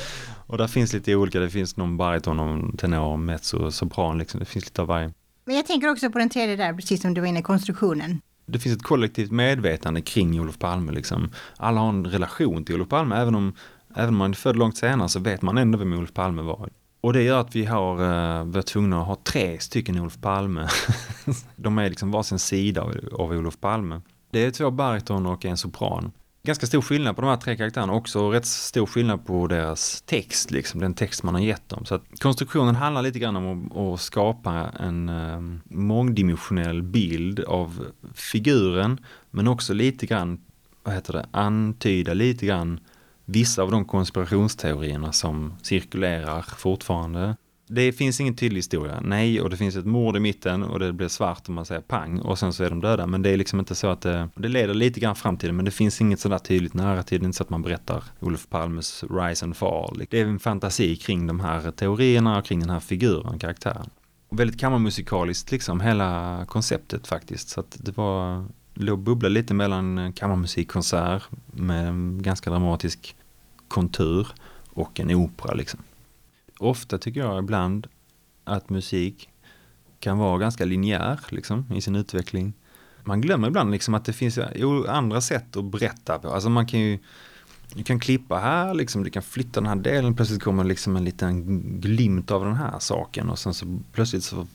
Och 0.47 0.59
där 0.59 0.67
finns 0.67 0.93
lite 0.93 1.15
olika. 1.15 1.41
Det 1.41 1.51
finns 1.51 1.77
någon 1.77 1.97
bariton, 1.97 2.37
någon 2.37 2.77
tenor, 2.77 3.17
mezzo, 3.17 3.71
sopran 3.71 4.19
liksom. 4.19 4.41
Det 4.41 4.47
finns 4.47 4.65
lite 4.65 4.83
av 4.83 4.89
varje. 4.89 5.13
Men 5.45 5.57
jag 5.57 5.67
tänker 5.67 5.91
också 5.91 6.11
på 6.11 6.19
den 6.19 6.29
tredje 6.29 6.57
där, 6.57 6.75
precis 6.75 7.03
som 7.03 7.15
du 7.15 7.21
var 7.21 7.29
inne 7.29 7.39
i 7.39 7.43
konstruktionen. 7.43 8.21
Det 8.47 8.59
finns 8.59 8.77
ett 8.77 8.83
kollektivt 8.83 9.31
medvetande 9.31 10.01
kring 10.01 10.41
Olof 10.41 10.59
Palme 10.59 10.93
liksom. 10.93 11.31
Alla 11.57 11.81
har 11.81 11.89
en 11.89 12.07
relation 12.07 12.65
till 12.65 12.75
Olof 12.75 12.89
Palme. 12.89 13.17
Även 13.17 13.35
om, 13.35 13.53
även 13.95 14.09
om 14.09 14.17
man 14.17 14.31
är 14.31 14.35
född 14.35 14.57
långt 14.57 14.77
senare 14.77 15.09
så 15.09 15.21
vet 15.21 15.43
man 15.43 15.59
ändå 15.59 15.79
vem 15.79 15.93
Olof 15.93 16.13
Palme 16.13 16.43
var. 16.43 16.69
Och 17.01 17.13
det 17.13 17.23
gör 17.23 17.41
att 17.41 17.57
vi 17.57 17.65
har 17.65 18.03
uh, 18.03 18.45
varit 18.45 18.67
tvungna 18.67 19.01
att 19.01 19.07
ha 19.07 19.17
tre 19.25 19.61
stycken 19.61 20.01
Olof 20.01 20.19
Palme. 20.21 20.69
De 21.57 21.79
är 21.79 21.89
liksom 21.89 22.11
varsin 22.11 22.39
sida 22.39 22.83
av, 22.83 22.95
av 23.13 23.31
Olof 23.31 23.61
Palme. 23.61 24.01
Det 24.31 24.45
är 24.45 24.51
två 24.51 24.71
bariton 24.71 25.27
och 25.27 25.45
en 25.45 25.57
sopran. 25.57 26.13
Ganska 26.43 26.67
stor 26.67 26.81
skillnad 26.81 27.17
på 27.17 27.23
de 27.23 27.29
här 27.29 27.37
tre 27.37 27.57
karaktärerna 27.57 27.93
också 27.93 28.31
rätt 28.31 28.47
stor 28.47 28.87
skillnad 28.87 29.27
på 29.27 29.47
deras 29.47 30.03
text, 30.03 30.51
liksom 30.51 30.81
den 30.81 30.95
text 30.95 31.23
man 31.23 31.35
har 31.35 31.43
gett 31.43 31.69
dem. 31.69 31.85
Så 31.85 31.95
att 31.95 32.03
konstruktionen 32.19 32.75
handlar 32.75 33.03
lite 33.03 33.19
grann 33.19 33.37
om 33.37 33.67
att, 33.67 33.77
att 33.77 34.01
skapa 34.01 34.53
en 34.81 35.09
uh, 35.09 35.59
mångdimensionell 35.65 36.83
bild 36.83 37.41
av 37.41 37.87
figuren 38.15 38.99
men 39.31 39.49
också 39.49 39.75
lite 39.75 40.07
grann, 40.07 40.41
vad 40.83 40.95
heter 40.95 41.13
det, 41.13 41.27
antyda 41.31 42.15
lite 42.15 42.47
grann 42.47 42.81
vissa 43.31 43.63
av 43.63 43.71
de 43.71 43.85
konspirationsteorierna 43.85 45.13
som 45.13 45.55
cirkulerar 45.63 46.43
fortfarande. 46.43 47.37
Det 47.73 47.93
finns 47.93 48.21
ingen 48.21 48.37
tydlig 48.37 48.59
historia, 48.59 49.01
nej, 49.01 49.41
och 49.41 49.51
det 49.51 49.57
finns 49.57 49.77
ett 49.77 49.85
mord 49.85 50.17
i 50.17 50.21
mitten 50.21 50.63
och 50.63 50.79
det 50.79 50.93
blir 50.93 51.09
svart 51.09 51.49
om 51.49 51.55
man 51.55 51.67
säger 51.67 51.81
pang 51.81 52.19
och 52.19 52.39
sen 52.39 52.53
så 52.53 52.65
är 52.65 52.71
de 52.71 52.81
döda. 52.81 53.07
Men 53.07 53.23
det 53.23 53.31
är 53.31 53.37
liksom 53.37 53.59
inte 53.59 53.75
så 53.75 53.87
att 53.87 54.01
det, 54.01 54.29
det 54.35 54.49
leder 54.49 54.75
lite 54.75 55.01
grann 55.01 55.17
fram 55.17 55.37
till 55.37 55.49
det, 55.49 55.53
men 55.53 55.65
det 55.65 55.71
finns 55.71 56.01
inget 56.01 56.21
sådär 56.21 56.39
tydligt 56.39 56.75
narrativ, 56.75 57.21
det 57.21 57.25
är 57.25 57.27
inte 57.27 57.37
så 57.37 57.43
att 57.43 57.51
man 57.51 57.63
berättar 57.63 58.05
Olof 58.21 58.49
Palmes 58.49 59.05
rise 59.11 59.45
and 59.45 59.57
fall. 59.57 60.03
Det 60.11 60.21
är 60.21 60.27
en 60.27 60.39
fantasi 60.39 60.97
kring 60.97 61.27
de 61.27 61.41
här 61.41 61.71
teorierna 61.71 62.39
och 62.39 62.45
kring 62.45 62.61
den 62.61 62.71
här 62.71 62.81
figuren, 62.81 63.39
karaktären. 63.39 63.91
Väldigt 64.31 64.61
kammarmusikaliskt 64.61 65.53
liksom, 65.53 65.81
hela 65.81 66.45
konceptet 66.49 67.07
faktiskt. 67.07 67.49
Så 67.49 67.61
att 67.61 67.77
det 67.81 67.97
var, 67.97 68.47
låg 68.75 68.99
bubbla 68.99 69.29
lite 69.29 69.55
mellan 69.55 70.13
kammarmusikkonsert 70.13 71.23
med 71.53 71.95
ganska 72.23 72.51
dramatisk 72.51 73.17
kontur 73.71 74.29
och 74.69 75.01
en 75.01 75.15
opera 75.15 75.55
liksom. 75.55 75.81
Ofta 76.59 76.99
tycker 76.99 77.21
jag 77.21 77.39
ibland 77.39 77.87
att 78.45 78.71
musik 78.71 79.29
kan 80.01 80.19
vara 80.19 80.39
ganska 80.39 80.65
linjär 80.65 81.21
liksom 81.29 81.73
i 81.73 81.81
sin 81.81 81.97
utveckling. 81.97 82.53
Man 83.05 83.21
glömmer 83.21 83.49
ibland 83.49 83.71
liksom 83.71 83.95
att 83.95 84.05
det 84.05 84.13
finns 84.13 84.39
andra 84.89 85.21
sätt 85.21 85.57
att 85.57 85.65
berätta 85.65 86.19
på. 86.19 86.29
Alltså 86.29 86.51
man 86.51 86.67
kan 86.67 86.81
ju 86.81 86.99
du 87.75 87.85
kan 87.85 88.01
klippa 88.01 88.39
här, 88.39 88.75
liksom, 88.75 89.05
du 89.05 89.11
kan 89.11 89.23
flytta 89.23 89.61
den 89.61 89.69
här 89.69 89.77
delen, 89.77 90.17
plötsligt 90.17 90.43
kommer 90.43 90.65
liksom 90.65 90.97
en 90.97 91.05
liten 91.05 91.45
glimt 91.81 92.31
av 92.31 92.45
den 92.45 92.55
här 92.55 92.79
saken 92.79 93.31
och 93.31 93.39
sen 93.39 93.55
så 93.55 93.81
plötsligt 93.93 94.25
så 94.25 94.47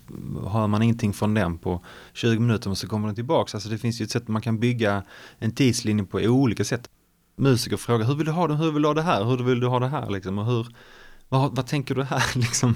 hör 0.48 0.68
man 0.68 0.82
ingenting 0.82 1.14
från 1.14 1.34
den 1.34 1.58
på 1.58 1.82
20 2.14 2.40
minuter 2.40 2.70
och 2.70 2.78
så 2.78 2.88
kommer 2.88 3.08
den 3.08 3.16
tillbaks. 3.16 3.56
Alltså 3.56 3.70
det 3.70 3.78
finns 3.78 4.02
ju 4.02 4.04
ett 4.04 4.12
sätt 4.12 4.28
man 4.28 4.42
kan 4.42 4.60
bygga 4.60 5.04
en 5.40 5.52
tidslinje 5.52 6.04
på 6.04 6.18
olika 6.18 6.64
sätt 6.64 6.90
musiker 7.36 7.78
frågar 7.78 8.06
hur 8.06 8.16
vill 8.16 8.26
du 8.26 8.32
ha 8.32 8.48
det, 8.48 8.56
hur 8.56 8.72
vill 8.72 8.82
du 8.82 8.88
ha 8.88 8.94
det 8.94 9.02
här, 9.02 9.24
hur 9.24 9.38
vill 9.38 9.60
du 9.60 9.68
ha 9.68 9.80
det 9.80 9.88
här 9.88 10.10
liksom 10.10 10.40
och 10.40 10.46
hur 10.46 10.68
vad, 11.30 11.56
vad 11.56 11.68
tänker 11.68 11.96
du 11.96 12.04
här 12.04 12.24
liksom? 12.36 12.76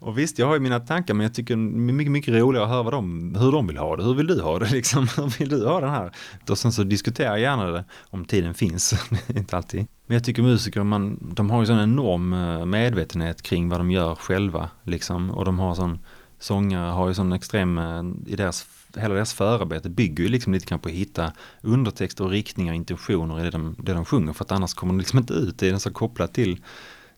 Och 0.00 0.18
visst, 0.18 0.38
jag 0.38 0.46
har 0.46 0.54
ju 0.54 0.60
mina 0.60 0.80
tankar 0.80 1.14
men 1.14 1.24
jag 1.24 1.34
tycker 1.34 1.56
det 1.56 1.62
är 1.62 1.92
mycket, 1.92 2.12
mycket 2.12 2.34
roligare 2.34 2.64
att 2.64 2.70
höra 2.70 2.82
vad 2.82 2.92
de, 2.92 3.34
hur 3.34 3.52
de 3.52 3.66
vill 3.66 3.76
ha 3.76 3.96
det. 3.96 4.04
Hur 4.04 4.14
vill 4.14 4.26
du 4.26 4.40
ha 4.40 4.58
det 4.58 4.70
liksom? 4.72 5.08
Hur 5.16 5.38
vill 5.38 5.48
du 5.48 5.66
ha 5.66 5.80
den 5.80 5.90
här? 5.90 6.12
Och 6.50 6.58
sen 6.58 6.72
så 6.72 6.84
diskuterar 6.84 7.28
jag 7.28 7.40
gärna 7.40 7.66
det 7.66 7.84
om 8.10 8.24
tiden 8.24 8.54
finns, 8.54 8.94
inte 9.28 9.56
alltid. 9.56 9.86
Men 10.06 10.14
jag 10.14 10.24
tycker 10.24 10.42
musiker, 10.42 10.82
man, 10.82 11.18
de 11.34 11.50
har 11.50 11.60
ju 11.60 11.66
sån 11.66 11.80
enorm 11.80 12.32
eh, 12.32 12.64
medvetenhet 12.64 13.42
kring 13.42 13.68
vad 13.68 13.80
de 13.80 13.90
gör 13.90 14.14
själva 14.14 14.70
liksom. 14.82 15.30
Och 15.30 15.44
de 15.44 15.58
har 15.58 15.74
sån, 15.74 15.98
sångare 16.38 16.90
har 16.90 17.08
ju 17.08 17.14
sån 17.14 17.32
extrem, 17.32 17.78
eh, 17.78 18.02
i 18.26 18.36
deras 18.36 18.66
hela 18.98 19.14
deras 19.14 19.34
förarbete 19.34 19.90
bygger 19.90 20.24
ju 20.24 20.30
liksom 20.30 20.52
lite 20.52 20.66
grann 20.66 20.78
på 20.78 20.88
att 20.88 20.94
hitta 20.94 21.32
undertexter 21.60 22.24
och 22.24 22.30
riktningar 22.30 22.72
och 22.72 22.76
intentioner 22.76 23.40
i 23.40 23.42
det 23.42 23.50
de, 23.50 23.76
det 23.78 23.92
de 23.92 24.04
sjunger 24.04 24.32
för 24.32 24.44
att 24.44 24.52
annars 24.52 24.74
kommer 24.74 24.92
det 24.92 24.98
liksom 24.98 25.18
inte 25.18 25.34
ut. 25.34 25.58
Det 25.58 25.68
är 25.68 25.78
så 25.78 25.90
kopplat 25.90 26.34
till, 26.34 26.64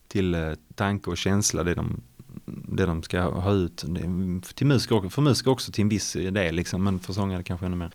till 0.07 0.35
eh, 0.35 0.51
tanke 0.75 1.09
och 1.09 1.17
känsla 1.17 1.63
det 1.63 1.73
de, 1.73 2.01
det 2.45 2.85
de 2.85 3.03
ska 3.03 3.21
ha 3.21 3.51
ut. 3.51 3.85
Till 4.55 4.67
musiker, 4.67 5.09
för 5.09 5.21
musiker 5.21 5.51
också 5.51 5.71
till 5.71 5.81
en 5.81 5.89
viss 5.89 6.13
del 6.13 6.55
liksom, 6.55 6.83
men 6.83 6.99
för 6.99 7.13
sångare 7.13 7.43
kanske 7.43 7.65
ännu 7.65 7.75
mer. 7.75 7.91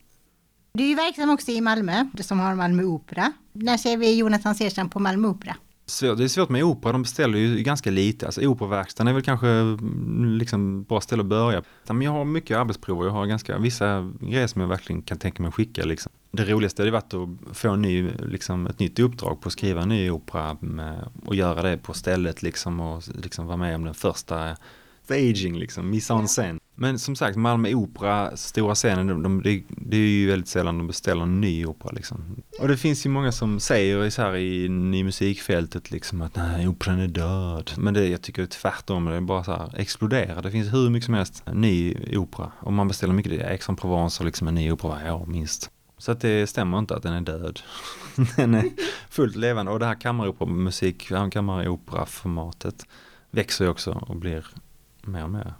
Du 0.72 0.84
är 0.84 0.88
ju 0.88 0.94
verksam 0.94 1.30
också 1.30 1.50
i 1.50 1.60
Malmö, 1.60 2.06
som 2.20 2.40
har 2.40 2.54
Malmö 2.54 2.82
Opera. 2.82 3.32
När 3.52 3.76
ser 3.76 3.96
vi 3.96 4.18
Jonathan 4.18 4.54
Serstam 4.54 4.90
på 4.90 5.00
Malmö 5.00 5.28
Opera? 5.28 5.56
Svårt, 5.86 6.18
det 6.18 6.24
är 6.24 6.28
svårt 6.28 6.48
med 6.48 6.64
opera, 6.64 6.92
de 6.92 7.02
beställer 7.02 7.38
ju 7.38 7.62
ganska 7.62 7.90
lite. 7.90 8.26
Alltså 8.26 8.46
operaverkstaden 8.46 9.08
är 9.08 9.12
väl 9.12 9.22
kanske 9.22 9.48
mm, 9.48 10.38
liksom 10.38 10.82
bra 10.82 11.00
ställe 11.00 11.22
att 11.22 11.26
börja. 11.26 11.62
Men 11.88 12.02
jag 12.02 12.10
har 12.10 12.24
mycket 12.24 12.56
arbetsprover, 12.56 13.04
jag 13.04 13.12
har 13.12 13.26
ganska, 13.26 13.58
vissa 13.58 14.12
grejer 14.20 14.46
som 14.46 14.60
jag 14.60 14.68
verkligen 14.68 15.02
kan 15.02 15.18
tänka 15.18 15.42
mig 15.42 15.48
att 15.48 15.54
skicka 15.54 15.84
liksom. 15.84 16.12
Det 16.30 16.44
roligaste 16.44 16.82
hade 16.82 16.90
varit 16.90 17.14
att 17.14 17.56
få 17.56 17.70
en 17.70 17.82
ny, 17.82 18.10
liksom, 18.18 18.66
ett 18.66 18.78
nytt 18.78 18.98
uppdrag 18.98 19.40
på 19.40 19.46
att 19.46 19.52
skriva 19.52 19.82
en 19.82 19.88
ny 19.88 20.10
opera 20.10 20.56
med, 20.60 21.08
och 21.24 21.34
göra 21.34 21.62
det 21.62 21.78
på 21.78 21.94
stället 21.94 22.42
liksom 22.42 22.80
och 22.80 23.02
liksom 23.22 23.46
vara 23.46 23.56
med 23.56 23.74
om 23.74 23.84
den 23.84 23.94
första 23.94 24.50
eh, 24.50 24.56
staging 25.04 25.58
liksom, 25.58 25.90
mise 25.90 26.12
en 26.12 26.26
scène. 26.26 26.58
Men 26.78 26.98
som 26.98 27.16
sagt, 27.16 27.36
Malmö 27.36 27.74
Opera, 27.74 28.36
stora 28.36 28.74
scenen, 28.74 29.06
de, 29.06 29.22
de, 29.22 29.42
det, 29.42 29.62
det 29.68 29.96
är 29.96 30.00
ju 30.00 30.30
väldigt 30.30 30.48
sällan 30.48 30.78
de 30.78 30.86
beställer 30.86 31.22
en 31.22 31.40
ny 31.40 31.66
opera 31.66 31.92
liksom. 31.92 32.42
Och 32.60 32.68
det 32.68 32.76
finns 32.76 33.06
ju 33.06 33.10
många 33.10 33.32
som 33.32 33.60
säger 33.60 34.10
så 34.10 34.22
här 34.22 34.36
i, 34.36 34.64
i 34.64 35.04
musikfältet 35.04 35.90
liksom 35.90 36.22
att 36.22 36.36
nej, 36.36 36.68
operan 36.68 37.00
är 37.00 37.08
död. 37.08 37.70
Men 37.76 37.94
det, 37.94 38.08
jag 38.08 38.22
tycker 38.22 38.42
det 38.42 38.46
är 38.46 38.60
tvärtom, 38.60 39.04
det 39.04 39.16
är 39.16 39.20
bara 39.20 39.44
så 39.44 39.52
här 39.52 39.74
exploderar. 39.76 40.42
Det 40.42 40.50
finns 40.50 40.72
hur 40.72 40.90
mycket 40.90 41.04
som 41.04 41.14
helst 41.14 41.42
ny 41.52 41.96
opera. 42.16 42.52
Och 42.60 42.72
man 42.72 42.88
beställer 42.88 43.14
mycket, 43.14 43.32
det 43.32 43.40
är 43.40 43.50
Aix-en-Provence 43.50 44.22
och 44.22 44.26
liksom 44.26 44.48
en 44.48 44.54
ny 44.54 44.72
opera 44.72 44.90
varje 44.90 45.12
år 45.12 45.26
minst. 45.26 45.70
Så 45.98 46.12
att 46.12 46.20
det 46.20 46.46
stämmer 46.46 46.78
inte 46.78 46.96
att 46.96 47.02
den 47.02 47.12
är 47.12 47.20
död. 47.20 47.60
den 48.36 48.54
är 48.54 48.64
fullt 49.10 49.36
levande 49.36 49.72
och 49.72 49.78
det 49.78 49.86
här 49.86 50.00
kammaroperamusik, 50.00 51.08
kammaroperaformatet 51.32 52.86
växer 53.30 53.64
ju 53.64 53.70
också 53.70 53.92
och 53.92 54.16
blir 54.16 54.46
mer 55.02 55.24
och 55.24 55.30
mer. 55.30 55.54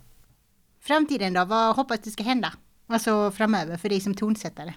Framtiden 0.87 1.33
då, 1.33 1.45
vad 1.45 1.77
hoppas 1.77 2.01
du 2.01 2.11
ska 2.11 2.23
hända? 2.23 2.53
Alltså 2.87 3.31
framöver 3.31 3.77
för 3.77 3.89
dig 3.89 4.01
som 4.01 4.15
tonsättare? 4.15 4.75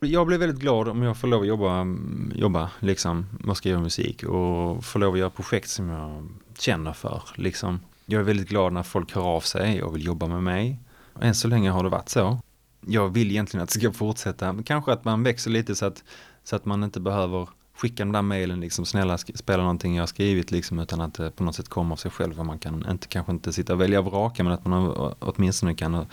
Jag 0.00 0.26
blir 0.26 0.38
väldigt 0.38 0.60
glad 0.60 0.88
om 0.88 1.02
jag 1.02 1.16
får 1.16 1.28
lov 1.28 1.40
att 1.40 1.46
jobba, 1.46 1.86
jobba 2.34 2.70
liksom, 2.80 3.26
och 3.46 3.66
göra 3.66 3.80
musik 3.80 4.24
och 4.24 4.84
få 4.84 4.98
lov 4.98 5.12
att 5.12 5.18
göra 5.18 5.30
projekt 5.30 5.70
som 5.70 5.88
jag 5.88 6.28
känner 6.58 6.92
för. 6.92 7.22
Liksom. 7.34 7.80
Jag 8.06 8.20
är 8.20 8.24
väldigt 8.24 8.48
glad 8.48 8.72
när 8.72 8.82
folk 8.82 9.14
hör 9.14 9.22
av 9.22 9.40
sig 9.40 9.82
och 9.82 9.96
vill 9.96 10.06
jobba 10.06 10.26
med 10.26 10.42
mig. 10.42 10.78
Än 11.20 11.34
så 11.34 11.48
länge 11.48 11.70
har 11.70 11.82
det 11.82 11.90
varit 11.90 12.08
så. 12.08 12.38
Jag 12.80 13.08
vill 13.08 13.30
egentligen 13.30 13.64
att 13.64 13.70
det 13.70 13.80
ska 13.80 13.92
fortsätta, 13.92 14.56
kanske 14.64 14.92
att 14.92 15.04
man 15.04 15.22
växer 15.22 15.50
lite 15.50 15.74
så 15.74 15.86
att, 15.86 16.04
så 16.44 16.56
att 16.56 16.64
man 16.64 16.84
inte 16.84 17.00
behöver 17.00 17.48
skicka 17.82 18.04
de 18.04 18.12
där 18.12 18.22
mejlen 18.22 18.60
liksom, 18.60 18.86
snälla 18.86 19.18
spela 19.18 19.62
någonting 19.62 19.94
jag 19.94 20.02
har 20.02 20.06
skrivit 20.06 20.50
liksom, 20.50 20.78
utan 20.78 21.00
att 21.00 21.14
det 21.14 21.30
på 21.30 21.44
något 21.44 21.54
sätt 21.54 21.68
kommer 21.68 21.92
av 21.92 21.96
sig 21.96 22.10
själv. 22.10 22.40
Och 22.40 22.46
man 22.46 22.58
kan 22.58 22.86
inte, 22.90 23.08
kanske 23.08 23.32
inte 23.32 23.52
sitta 23.52 23.72
och 23.72 23.80
välja 23.80 23.98
och 23.98 24.04
vraka, 24.04 24.44
men 24.44 24.52
att 24.52 24.66
man 24.66 25.14
åtminstone 25.18 25.74
kan, 25.74 26.06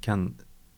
kan 0.00 0.34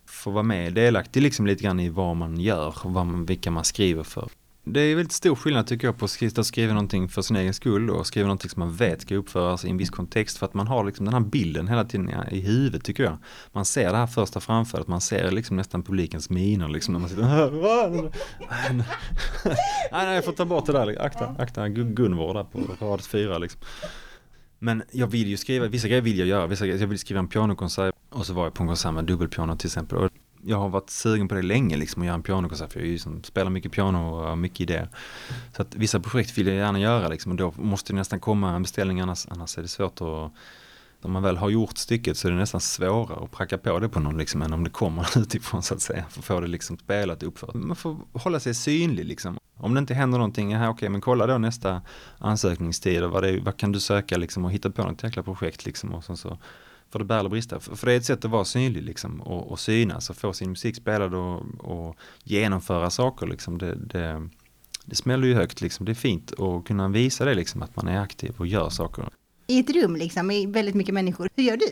få 0.07 0.31
vara 0.31 0.43
med 0.43 0.75
delaktig 0.75 1.23
liksom 1.23 1.47
lite 1.47 1.65
grann 1.65 1.81
i 1.81 1.89
vad 1.89 2.17
man 2.17 2.41
gör 2.41 2.75
och 2.85 2.93
vad 2.93 3.07
man, 3.07 3.27
vilka 3.27 3.51
man 3.51 3.65
skriver 3.65 4.03
för 4.03 4.29
det 4.65 4.81
är 4.81 4.97
väldigt 4.97 5.13
stor 5.13 5.35
skillnad 5.35 5.67
tycker 5.67 5.89
jag 5.89 5.99
på 5.99 6.05
att 6.05 6.47
skriva 6.47 6.73
någonting 6.73 7.09
för 7.09 7.23
sin 7.23 7.37
egen 7.37 7.55
skull 7.55 7.91
och 7.91 8.07
skriva 8.07 8.27
någonting 8.27 8.51
som 8.51 8.61
man 8.61 8.73
vet 8.73 9.03
ska 9.03 9.15
uppföras 9.15 9.65
i 9.65 9.71
en 9.71 9.77
viss 9.77 9.91
kontext 9.91 10.39
för 10.39 10.47
att 10.47 10.55
man 10.55 10.67
har 10.67 10.85
liksom 10.85 11.05
den 11.05 11.15
här 11.15 11.21
bilden 11.21 11.69
hela 11.69 11.85
tiden 11.85 12.11
i 12.31 12.41
huvudet 12.41 12.85
tycker 12.85 13.03
jag. 13.03 13.19
Man 13.53 13.65
ser 13.65 13.91
det 13.91 13.97
här 13.97 14.07
första 14.07 14.41
framför 14.41 14.81
att 14.81 14.89
man 14.89 15.01
ser 15.01 15.31
liksom 15.31 15.57
nästan 15.57 15.83
publikens 15.83 16.31
miner 16.31 16.69
liksom 16.69 16.93
när 16.93 17.01
man 17.01 17.09
sitter 17.09 17.23
nej, 19.93 20.07
nej, 20.07 20.15
jag 20.15 20.25
får 20.25 20.33
ta 20.33 20.45
bort 20.45 20.67
det 20.67 20.73
där, 20.73 21.03
akta, 21.03 21.35
akta 21.39 21.69
Gunvor 21.69 22.35
där 22.35 22.45
på 22.45 22.87
rad 22.87 23.03
fyra 23.05 23.39
liksom. 23.39 23.61
Men 24.59 24.83
jag 24.91 25.07
vill 25.07 25.29
ju 25.29 25.37
skriva, 25.37 25.67
vissa 25.67 25.89
grejer 25.89 26.03
vill 26.03 26.19
jag 26.19 26.29
göra, 26.29 26.47
vissa 26.47 26.67
grejer, 26.67 26.81
jag 26.81 26.89
vill 26.89 26.99
skriva 26.99 27.21
en 27.21 27.29
pianokonsert 27.29 27.95
och 28.11 28.27
så 28.27 28.35
var 28.35 28.45
jag 28.45 28.55
på 28.55 28.63
en 28.63 28.67
konsert 28.67 28.95
med 28.95 29.05
dubbelpiano 29.05 29.57
till 29.57 29.69
exempel. 29.69 29.99
Och 29.99 30.12
jag 30.45 30.59
har 30.59 30.69
varit 30.69 30.91
sugen 30.91 31.29
på 31.29 31.35
det 31.35 31.43
länge 31.43 31.77
liksom 31.77 32.03
att 32.03 32.07
göra 32.07 32.15
en 32.15 32.23
pianokonsert 32.23 32.73
för 32.73 32.81
jag 32.81 32.89
liksom 32.89 33.23
spelar 33.25 33.51
mycket 33.51 33.73
piano 33.73 33.99
och 33.99 34.29
har 34.29 34.37
mycket 34.37 34.61
idéer. 34.61 34.89
Så 35.57 35.63
att 35.63 35.75
vissa 35.75 36.01
projekt 36.01 36.39
vill 36.39 36.47
jag 36.47 36.57
gärna 36.57 36.79
göra 36.79 37.09
liksom 37.09 37.33
och 37.33 37.39
då 37.39 37.53
måste 37.57 37.93
det 37.93 37.97
nästan 37.97 38.21
komma 38.21 38.51
en 38.51 38.63
beställning 38.63 39.01
annars, 39.01 39.27
annars 39.31 39.59
är 39.59 39.63
det 39.63 39.69
svårt 39.69 40.01
att 40.01 40.33
om 41.05 41.13
man 41.13 41.23
väl 41.23 41.37
har 41.37 41.51
gjort 41.51 41.79
stycket 41.79 42.17
så 42.17 42.29
är 42.29 42.33
det 42.33 42.39
nästan 42.39 42.61
svårare 42.61 43.25
att 43.25 43.31
pracka 43.31 43.59
på 43.59 43.79
det 43.79 43.89
på 43.89 44.01
någon 44.01 44.19
liksom 44.19 44.43
än 44.43 44.53
om 44.53 44.65
det 44.65 44.71
kommer 44.71 45.07
utifrån 45.19 45.63
så 45.63 45.75
att 45.75 45.81
säga. 45.81 46.05
För 46.11 46.19
att 46.19 46.25
få 46.25 46.41
det 46.41 46.47
liksom 46.47 46.79
spelat 46.79 47.23
och 47.23 47.29
uppfört. 47.29 47.55
Man 47.55 47.77
får 47.77 47.97
hålla 48.13 48.41
sig 48.41 48.55
synlig 48.55 49.05
liksom. 49.07 49.39
Om 49.57 49.75
det 49.75 49.79
inte 49.79 49.95
händer 49.95 50.19
någonting, 50.19 50.57
här, 50.57 50.69
okej 50.69 50.89
men 50.89 51.01
kolla 51.01 51.27
då 51.27 51.39
nästa 51.39 51.83
ansökningstid 52.19 53.03
och 53.03 53.11
vad, 53.11 53.23
det, 53.23 53.41
vad 53.41 53.57
kan 53.57 53.73
du 53.73 53.81
söka 53.81 54.17
liksom 54.17 54.45
och 54.45 54.53
hitta 54.53 54.71
på 54.71 54.83
något 54.83 55.03
jäkla 55.03 55.23
projekt 55.23 55.65
liksom 55.67 55.95
och 55.95 56.05
så 56.05 56.39
för 56.93 56.99
det 56.99 57.05
bära 57.05 57.21
eller 57.21 57.31
brista. 57.31 57.61
För 57.61 57.87
det 57.87 57.93
är 57.93 57.97
ett 57.97 58.05
sätt 58.05 58.25
att 58.25 58.31
vara 58.31 58.45
synlig 58.45 58.83
liksom 58.83 59.21
och, 59.21 59.51
och 59.51 59.61
synas 59.61 60.11
och 60.11 60.17
få 60.17 60.33
sin 60.33 60.51
musik 60.51 60.77
spelad 60.77 61.15
och, 61.15 61.43
och 61.59 61.97
genomföra 62.25 62.91
saker 62.91 63.27
liksom. 63.27 63.59
Det, 63.59 63.75
det, 63.75 64.29
det 64.85 64.97
smäller 64.97 65.27
ju 65.27 65.35
högt 65.35 65.61
liksom. 65.61 65.87
Det 65.87 65.93
är 65.93 65.95
fint 65.95 66.33
att 66.33 66.65
kunna 66.65 66.89
visa 66.89 67.25
det 67.25 67.35
liksom 67.35 67.63
att 67.63 67.77
man 67.77 67.89
är 67.89 68.01
aktiv 68.01 68.35
och 68.39 68.47
gör 68.47 68.69
saker. 68.69 69.09
I 69.47 69.59
ett 69.59 69.71
rum 69.71 69.97
liksom 69.97 70.27
med 70.27 70.49
väldigt 70.49 70.75
mycket 70.75 70.95
människor. 70.95 71.29
Hur 71.35 71.45
gör 71.45 71.57
du? 71.57 71.67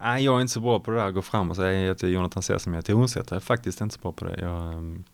Nej, 0.00 0.24
jag 0.24 0.36
är 0.36 0.40
inte 0.40 0.52
så 0.52 0.60
bra 0.60 0.80
på 0.80 0.90
det 0.90 0.96
där, 0.96 1.10
gå 1.10 1.22
fram 1.22 1.50
och 1.50 1.56
säga 1.56 1.92
att 1.92 2.02
Jonathan 2.02 2.42
ser 2.42 2.58
som 2.58 2.74
jag 2.74 2.78
är 2.78 2.82
tonsättare. 2.82 3.36
Jag 3.36 3.42
är 3.42 3.44
faktiskt 3.44 3.80
inte 3.80 3.94
så 3.94 4.00
bra 4.00 4.12
på 4.12 4.24
det. 4.24 4.40
Jag 4.40 4.74
um, 4.74 5.04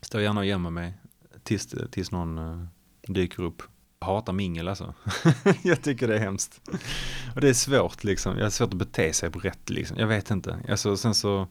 står 0.00 0.20
gärna 0.20 0.40
och 0.40 0.46
gömmer 0.46 0.70
mig 0.70 0.94
tills, 1.42 1.74
tills 1.90 2.10
någon 2.10 2.38
uh, 2.38 2.66
dyker 3.08 3.42
upp 3.42 3.62
hatar 4.00 4.32
mingel 4.32 4.68
alltså. 4.68 4.94
jag 5.62 5.82
tycker 5.82 6.08
det 6.08 6.14
är 6.14 6.20
hemskt. 6.20 6.60
Och 7.34 7.40
det 7.40 7.48
är 7.48 7.54
svårt 7.54 8.04
liksom. 8.04 8.36
Jag 8.36 8.44
har 8.44 8.50
svårt 8.50 8.72
att 8.72 8.78
bete 8.78 9.12
sig 9.12 9.30
på 9.30 9.38
rätt 9.38 9.70
liksom. 9.70 9.98
Jag 9.98 10.06
vet 10.06 10.30
inte. 10.30 10.58
Alltså 10.68 10.96
sen 10.96 11.14
så 11.14 11.48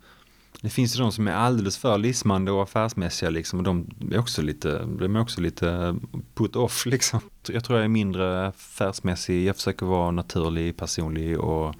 det 0.62 0.70
finns 0.70 0.96
ju 0.96 1.01
de 1.01 1.12
som 1.12 1.27
är 1.27 1.34
alldeles 1.34 1.77
för 1.77 1.98
lismande 1.98 2.51
och 2.51 2.63
affärsmässiga 2.63 3.30
liksom 3.30 3.60
och 3.60 3.63
de 3.63 3.89
är 4.12 4.20
också 4.20 4.42
lite, 4.42 4.86
de 5.00 5.16
är 5.16 5.22
också 5.22 5.42
lite 5.42 5.96
put 6.36 6.56
off 6.56 6.86
liksom. 6.86 7.20
Jag 7.48 7.63
tror 7.63 7.77
jag 7.80 7.84
är 7.84 7.89
mindre 7.89 8.48
affärsmässig, 8.48 9.46
jag 9.46 9.56
försöker 9.56 9.86
vara 9.86 10.12
naturlig, 10.12 10.77
personlig 10.77 11.39
och, 11.39 11.75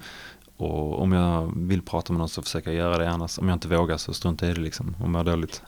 och 0.56 1.02
om 1.02 1.12
jag 1.12 1.52
vill 1.56 1.82
prata 1.82 2.12
med 2.12 2.18
någon 2.18 2.28
så 2.28 2.42
försöker 2.42 2.70
jag 2.70 2.78
göra 2.78 2.98
det 2.98 3.10
annars. 3.10 3.38
Om 3.38 3.48
jag 3.48 3.56
inte 3.56 3.68
vågar 3.68 3.96
så 3.96 4.14
struntar 4.14 4.46
jag 4.46 4.54
i 4.54 4.56
det 4.56 4.64
liksom, 4.64 4.86
om 4.98 5.14
jag 5.14 5.24
mår 5.24 5.24
dåligt. 5.24 5.62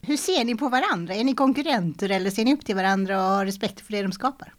Hur 0.00 0.16
ser 0.16 0.44
ni 0.44 0.54
på 0.54 0.68
varandra? 0.68 1.14
Är 1.14 1.24
ni 1.24 1.34
konkurrenter 1.34 2.08
eller 2.08 2.30
ser 2.30 2.44
ni 2.44 2.54
upp 2.54 2.64
till 2.64 2.76
varandra 2.76 3.16
och 3.16 3.30
har 3.30 3.46
respekt 3.46 3.80
för 3.80 3.92
det 3.92 4.02
de 4.02 4.12
skapar? 4.12 4.54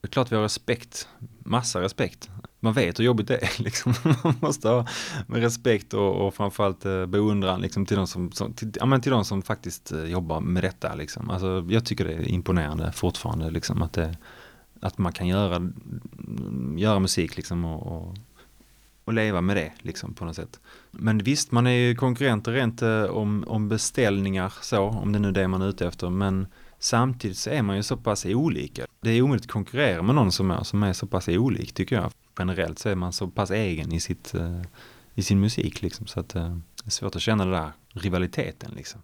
Det 0.00 0.08
är 0.08 0.10
klart 0.10 0.32
vi 0.32 0.36
har 0.36 0.42
respekt, 0.42 1.08
massa 1.38 1.80
respekt. 1.80 2.30
Man 2.60 2.72
vet 2.72 2.98
hur 2.98 3.04
jobbigt 3.04 3.28
det 3.28 3.36
är 3.36 3.62
liksom. 3.62 3.94
Man 4.24 4.34
måste 4.40 4.68
ha 4.68 4.86
respekt 5.28 5.94
och, 5.94 6.26
och 6.26 6.34
framförallt 6.34 6.84
eh, 6.84 7.06
beundran 7.06 7.60
liksom, 7.60 7.86
till, 7.86 7.96
de 7.96 8.06
som, 8.06 8.32
som, 8.32 8.52
till, 8.52 8.72
ja, 8.80 8.98
till 8.98 9.12
de 9.12 9.24
som 9.24 9.42
faktiskt 9.42 9.92
eh, 9.92 10.04
jobbar 10.04 10.40
med 10.40 10.62
detta. 10.62 10.94
Liksom. 10.94 11.30
Alltså, 11.30 11.66
jag 11.68 11.84
tycker 11.84 12.04
det 12.04 12.12
är 12.14 12.28
imponerande 12.28 12.92
fortfarande 12.92 13.50
liksom, 13.50 13.82
att, 13.82 13.92
det, 13.92 14.16
att 14.80 14.98
man 14.98 15.12
kan 15.12 15.26
göra, 15.26 15.72
göra 16.76 16.98
musik 16.98 17.36
liksom, 17.36 17.64
och, 17.64 17.86
och 17.86 18.16
och 19.06 19.12
leva 19.12 19.40
med 19.40 19.56
det 19.56 19.72
liksom 19.78 20.14
på 20.14 20.24
något 20.24 20.36
sätt. 20.36 20.60
Men 20.90 21.18
visst, 21.18 21.52
man 21.52 21.66
är 21.66 21.70
ju 21.70 21.94
konkurrenter 21.94 22.52
rent 22.52 22.82
eh, 22.82 23.02
om, 23.02 23.44
om 23.46 23.68
beställningar 23.68 24.52
så, 24.62 24.82
om 24.82 25.12
det 25.12 25.18
nu 25.18 25.28
är 25.28 25.32
det 25.32 25.48
man 25.48 25.62
är 25.62 25.68
ute 25.68 25.86
efter. 25.86 26.10
Men 26.10 26.46
samtidigt 26.78 27.38
så 27.38 27.50
är 27.50 27.62
man 27.62 27.76
ju 27.76 27.82
så 27.82 27.96
pass 27.96 28.26
olika. 28.26 28.86
Det 29.00 29.10
är 29.10 29.22
omöjligt 29.22 29.44
att 29.44 29.52
konkurrera 29.52 30.02
med 30.02 30.14
någon 30.14 30.32
som 30.32 30.50
är, 30.50 30.62
som 30.62 30.82
är 30.82 30.92
så 30.92 31.06
pass 31.06 31.28
olik 31.28 31.72
tycker 31.72 31.96
jag. 31.96 32.12
Generellt 32.38 32.78
så 32.78 32.88
är 32.88 32.94
man 32.94 33.12
så 33.12 33.28
pass 33.28 33.50
egen 33.50 33.92
i, 33.92 34.00
sitt, 34.00 34.34
eh, 34.34 34.62
i 35.14 35.22
sin 35.22 35.40
musik 35.40 35.82
liksom. 35.82 36.06
Så 36.06 36.20
att 36.20 36.34
eh, 36.34 36.56
det 36.82 36.88
är 36.88 36.90
svårt 36.90 37.16
att 37.16 37.22
känna 37.22 37.44
den 37.44 37.52
där 37.52 37.72
rivaliteten 37.88 38.72
liksom. 38.76 39.00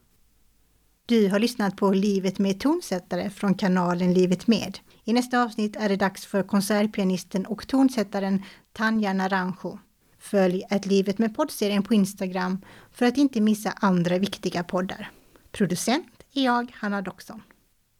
Du 1.07 1.29
har 1.29 1.39
lyssnat 1.39 1.77
på 1.77 1.93
Livet 1.93 2.39
med 2.39 2.61
tonsättare 2.61 3.31
från 3.31 3.55
kanalen 3.55 4.15
Livet 4.15 4.47
med. 4.47 4.79
I 5.05 5.13
nästa 5.13 5.43
avsnitt 5.43 5.77
är 5.77 5.89
det 5.89 5.97
dags 5.97 6.27
för 6.27 6.43
konsertpianisten 6.43 7.47
och 7.47 7.69
tonsättaren 7.69 8.43
Tanja 8.73 9.13
Naranjo. 9.13 9.79
Följ 10.23 10.63
Ett 10.71 10.87
livet 10.87 11.19
med 11.19 11.37
poddserien 11.37 11.83
på 11.83 11.95
Instagram 11.95 12.65
för 12.93 13.07
att 13.07 13.17
inte 13.17 13.41
missa 13.41 13.73
andra 13.77 14.19
viktiga 14.19 14.65
poddar. 14.65 15.11
Producent 15.53 16.23
är 16.35 16.45
jag, 16.45 16.73
Hanna 16.75 17.03
Doxon. 17.03 17.43